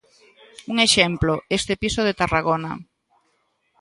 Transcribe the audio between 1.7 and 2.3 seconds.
piso de